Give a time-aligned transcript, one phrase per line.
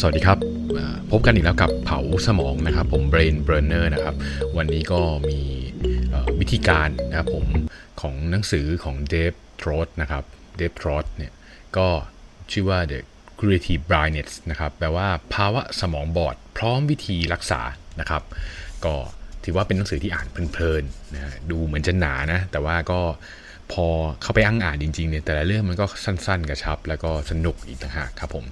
[0.00, 0.38] สวัสดีครับ
[1.10, 4.14] พบกันอีกแล้วกับเผาสมองนะครับ ผม Brain Burner นะครับ
[4.56, 5.40] วันนี้ก็มี
[6.40, 7.46] วิธีการนะครับผม
[8.00, 10.24] ของหนังสือของเดฟทรอตนะครับ
[10.56, 11.32] เดฟทรอตเนี่ย
[11.76, 11.88] ก็
[12.52, 12.98] ชื่อว่า The
[13.38, 17.60] Creative Blindness นะครับ แปลว่าภาวะสมองบอด พร้อมวิธีรักษา
[18.00, 18.22] นะครับ
[18.84, 18.94] ก็
[19.44, 23.00] ถือว่าเป็นหนังสือที่อ่านเพลินๆนะดูเหมือนจะหนานะ แต่ว่าก็
[23.72, 23.86] พอ
[24.22, 28.46] เข้าไปอ่านอ่านจริงๆเนี่ยแต่ละเรื่องมันก็สั้นๆกระชับ แล้วก็สนุกอีกต่างหากครับผม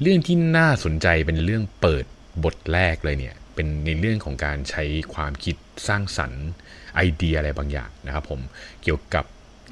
[0.00, 2.04] เรื่องที่น่าสนใจเป็นเรื่องเปิด
[2.44, 4.84] บทแรกเลยเนี่ยเป็นในเรื่องของการใช้
[5.14, 5.56] ความคิด
[5.88, 6.44] สร้างสรรค์
[6.96, 8.40] ไอเดียอะไรบางอย่างนะครับผม
[8.82, 9.24] เกี่ยวกับ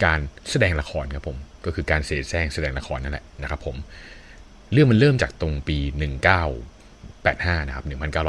[0.05, 3.77] การแสดงละครครับผมก็คือการเสแสร้งแสดงละครนั่นแหละนะครับผม
[4.73, 5.79] เรื่องมันเริ่มจากตรงปี
[6.73, 7.85] 1985 นะครับ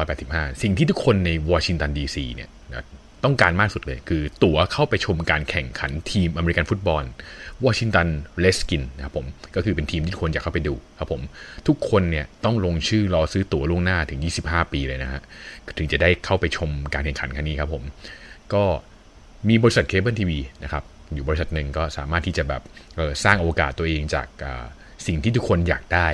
[0.09, 2.49] 1985 สิ่งที่ทุกคนในวอชิงตันดีซีเนี่ย
[3.23, 7.03] ต้องการมากสุดเลย คือตั๋วเข้าไปชมการแข่งขันทีมอเมริกันฟุตบอล
[7.65, 8.07] Washington
[8.39, 11.21] Redskins นะครับผมก็คือเป็นทีมที่คนอยากเข้าไปดูครับผม
[11.67, 15.21] ทุกคนเนี่ยต้องลงชื่อรอซื้อตั๋วล่วงหน้าถึง 25 ปีเลยนะฮะ
[15.77, 17.83] ถึงจะได้เข้าไปชมการแข่งขันครั้งนี้ครับผม
[18.53, 18.63] ก็
[19.49, 22.61] มีบริษัทเคเบิลทีวีนะครับอยู่บริษัทหนึ่งก็สามารถที่จะแบบ
[23.23, 24.27] สร้างโอกาสตัวเองจาก
[25.07, 26.07] สิ่งที่ทุกคนอยากได้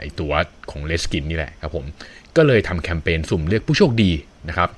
[0.00, 0.32] ไอตัว
[0.70, 1.84] ของ Redskins นี่แหละครับผม
[2.36, 4.10] ก็เลยทำแคมเปญสุ่มเลือกผู้โชคดี
[4.48, 4.70] นะครับ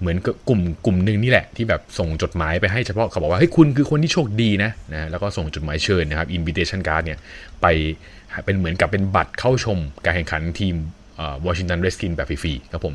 [0.00, 0.16] เหมือน
[0.48, 7.18] กลุ่มกลุ่มหนึ่งนี่แหละที่แบบส่งจดหมายไปให้เฉพาะเขาบอกว่าเฮ้ยคุณคือคนที่โชคดีนะนะแล้วก็ส่งจดหมายเชิญนะครับ invitation card เนี่ย
[7.62, 7.66] ไป
[8.44, 10.74] เป็นเหมือนกับเป็นบัตรเข้าชมการแข่งขันทีม
[11.46, 12.94] Washington Redskins แบบฟรีๆครับผม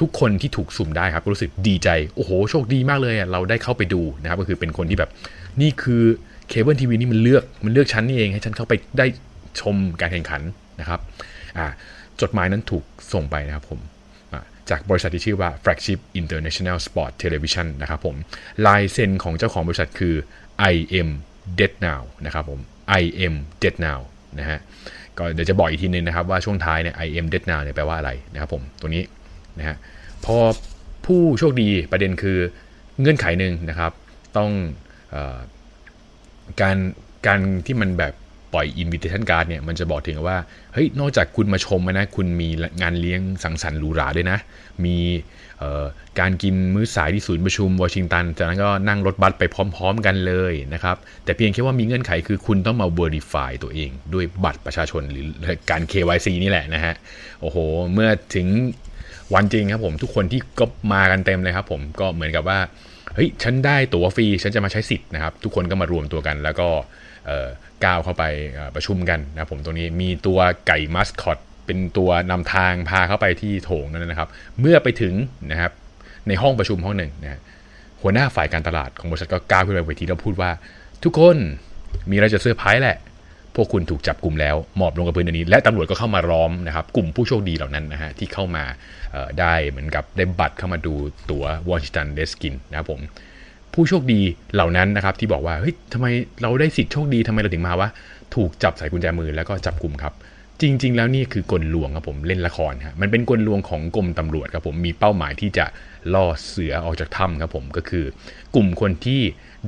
[0.00, 5.10] ทุกคนที่ถูกสุ่มได้ครับรู้สึกดีใจ โอ้โห โชคดีมากเลยเราได้เข้าไปดูนะครับก็คือเป็นคนที่แบบ
[5.60, 6.02] นี่คือ
[6.48, 9.06] เคเบิลทีวีนี่มันเลือกมันเลือกฉันนี่เองให้ฉันเข้าไปได้
[9.60, 10.42] ชมการแข่งขัน
[10.80, 11.00] นะครับ
[12.20, 13.80] จดหมายนั้นถูกส่งไปนะครับผม
[14.70, 18.16] จากบริษัทที่ชื่อว่า Flagship International Sport Television นะครับผม
[18.66, 20.14] ลายเซ็นของเจ้าของบริษัทคือ
[20.74, 21.08] IM
[21.58, 22.60] Dead Now นะครับผม
[23.02, 24.00] IM Dead Now
[24.38, 24.58] นะฮะ
[25.18, 29.02] ก็เดี๋ยวจะบอกอีกทีนึงนะครับว่าช่วงท้ายเนี่ย IM Dead Now เนี่ยแปลว่าอะไรนะครับผม ตัวนี้
[29.58, 29.76] นะฮะ
[30.24, 30.36] พอ
[31.06, 32.38] ผู้โชคดีประเด็นคือ
[33.00, 33.92] เงื่อนไขหนึ่งนะครับ
[34.36, 34.50] ต้อง
[35.14, 35.16] อ
[36.60, 36.76] การ
[37.26, 38.12] การที่มันแบบ
[38.52, 40.38] ปล่อย invitation card เนี่ยมันจะบอกถึงว่า
[40.72, 42.48] เฮ้ยนอกจากคุณมาชมนะ คุณมี
[42.82, 44.38] งานเลี้ยงสังสรรค์หรูหราด้วยนะ
[44.84, 44.96] มี
[46.20, 55.24] การกินมื้อสายที่ศูนย์ประชุมวอชิงตันจากนั้นก็นั่งรถบัสไปพร้อม ๆ กันเลยนะครับ แต่เพียงแค่ว่ามีเงื่อนไขคือคุณต้องมา verify ตัวเอง ด้วยบัตรประชาชนหรือ
[55.70, 56.94] การ KYC นี่แหละนะฮะ
[57.40, 57.56] โอ้โห
[57.92, 58.46] เมื่อถึง
[59.34, 62.58] วันจริงครับผมทุกคนที่ก็มากันเต็มเลยครับผมก็เหมือนกับว่า
[63.14, 66.68] เฮ้ยฉันได้ตั๋วฟรีฉันจะมาใช้สิทธิ์นะครับ ทุกคนก็มารวมตัวกัน แล้วก็
[67.84, 68.24] ก้าวเข้าไป
[68.74, 74.28] ประชุมกันนะผมตรงนี้มีตัวไก่มัสคอตเป็นตัวนำทางพาเข้าไปที่โถงนั่นนะครับ
[74.60, 75.14] เมื่อไปถึง
[75.50, 75.72] นะครับ
[76.28, 77.40] ในห้องประชุมห้องหนึ่งนะ
[78.02, 80.50] หัวหน้าฝ่ายการตลาดของบริษัทก็ก้าวขึ้นไปเวทีแล้วพูดว่า
[81.04, 81.36] ทุกคน
[82.10, 82.98] มีอะไรจะเซอร์ไพรส์แหละ
[83.56, 88.64] พวกคุณถูกจับกลุ่มแล้วหมอบลงกับพื้นอันนี้ และตำรวจก็เข้ามาล้อมนะครับ กลุ่มผู้โชคดีเหล่านั้นนะฮะที่เข้ามา
[89.40, 90.94] ได้เหมือนกับได้บัตรเข้ามาดู
[91.30, 93.00] ตั๋ววอชิงตันเดสกินนะครับผม
[93.74, 94.20] ผู้โชคดี
[94.54, 96.06] เหล่านั้นนะครับที่บอกว่าเฮ้ยทำไม
[96.42, 97.88] เราได้สิทธิ์โชคดีทำไมเราถึงมาวะ
[98.34, 100.12] ถูกจับใส่กุญแจมือแล้วก็จับกลุ่มครับ
[100.60, 105.66] จริง ๆ แล้วนี่คือกลลวงครับผมเล่นละครฮะมันเป็นกลลวงของกรมตำรวจครับผมมีเป้าหมายที่จะ
[106.14, 108.04] ล่อเสือออกจากถ้ำครับผมก็คือ
[108.54, 109.20] กลุ่มคนที่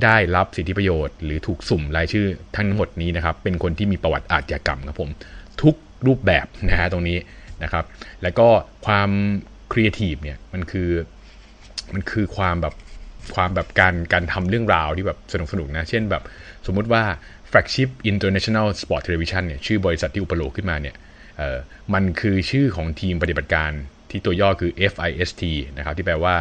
[0.03, 2.27] ได้รับสิทธิประโยชน์ หรือถูกสุ่มรายชื่อ
[2.57, 5.09] ทั้งหมดนี้นะครับเป็นคนที่มีประวัติอาชญากรรมครับผม
[5.61, 5.75] ทุก
[6.07, 7.17] รูปแบบนะฮะตรงนี้
[7.63, 7.85] นะครับ
[8.23, 8.47] แล้วก็
[8.85, 9.09] ความ
[9.71, 10.89] ครีเอทีฟเนี่ยมันคือ
[11.93, 12.73] มันคือความแบบ
[13.35, 16.23] ความแบบการการทำเรื่องราวที่แบบสนุกสนุกนะ เช่นแบบ
[16.65, 17.03] สมมุติว่า
[17.49, 20.95] Flagship International Sport Television เนี่ยชื่อบริษัทที่อุปโลกน์ขึ้นมาเนี่ย
[21.93, 23.71] มันคือชื่อของทีมปฏิบัติการ
[24.11, 25.43] ที่ตัวย่อคือ FIST
[25.77, 26.35] นะครับที่แปลว่า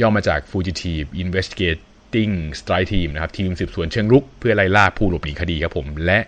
[0.00, 6.18] ย่อมาจาก Fugitive Investigating Strike Team นะครับทีมสืบสวนเชิงรุกเพื่อไล่ล่าผู้หลบหนีคดีครับผม และ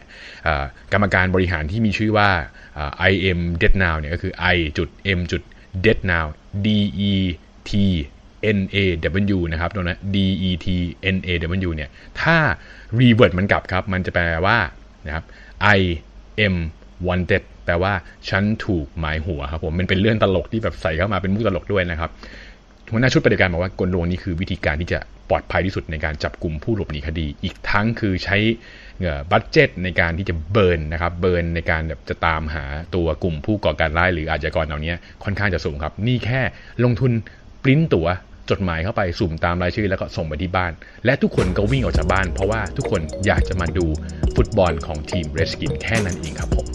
[0.93, 2.31] กรรมการบริหารที่มีชื่อว่า
[3.11, 4.57] IM Dead Now เนี่ยก็คือ I
[5.19, 5.21] M
[5.85, 6.27] Dead Now
[6.65, 6.67] D
[7.11, 7.13] E
[7.71, 7.73] T
[8.59, 8.77] N A
[9.37, 10.17] W นะครับตรงนั้น D
[10.49, 10.67] E T
[11.15, 11.29] N A
[11.69, 11.91] W เนี่ย
[12.23, 12.37] ถ้า
[12.99, 14.59] revert มันกลับครับ มันจะแปลว่า
[15.07, 15.25] นะครับ
[15.77, 15.79] I
[16.47, 16.57] am
[17.07, 17.93] wanted แปลว่า
[18.29, 22.11] ฉันถูกหมายหัวครับผมมันเป็นเรื่องตลกที่แบบใส่เข้ามาเป็นมุกตลกด้วยนะครับ
[22.93, 24.99] หัวหน้าชุดปฏิบัติการบอกว่ากลโลงนี้คือวิธีการที่จะ
[25.31, 28.37] ปลอดภัยที่สุดในการจับกลุ่มผู้หลบหนีคดี อีกทั้งคือใช้
[28.99, 32.65] เงิน budget ในการที่จะ burn นะครับ burn ในการแบบจะตามหา
[32.95, 34.93] ตัวกลุ่มผู้ก่อการร้ายหรืออาชญากรเหล่านี้
[35.25, 36.41] ค่อนข้างจะสูงครับ นี่แค่
[36.85, 37.13] ลงทุน
[37.63, 38.07] ปริ้นตั๋ว
[38.51, 40.73] จดหมายเข้าไปสุ่มตามรายชื่อแล้วก็ส่งไปที่บ้าน
[41.05, 43.87] และทุกคนก็วิ่งออกจากบ้าน เพราะว่าทุกคนอยากจะมาดู
[44.37, 46.67] ฟุตบอลของทีม Redskins แค่นั้นเองครับผม